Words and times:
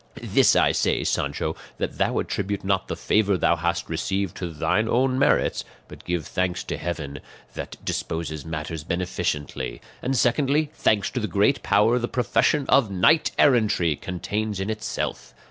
This 0.19 0.55
I 0.55 0.71
say, 0.71 1.03
Sancho, 1.03 1.55
that 1.77 1.99
thou 1.99 2.17
attribute 2.17 2.63
not 2.63 2.87
the 2.87 2.95
favour 2.95 3.37
thou 3.37 3.55
hast 3.55 3.87
received 3.87 4.35
to 4.37 4.47
thine 4.49 4.89
own 4.89 5.19
merits, 5.19 5.63
but 5.87 6.05
give 6.05 6.25
thanks 6.25 6.63
to 6.63 6.77
heaven 6.77 7.19
that 7.53 7.77
disposes 7.85 8.43
matters 8.43 8.83
beneficently, 8.83 9.79
and 10.01 10.17
secondly 10.17 10.71
thanks 10.73 11.11
to 11.11 11.19
the 11.19 11.27
great 11.27 11.61
power 11.61 11.99
the 11.99 12.07
profession 12.07 12.65
of 12.67 12.89
knight 12.89 13.29
errantry 13.37 13.95
contains 13.95 14.59
in 14.59 14.71
itself. 14.71 15.35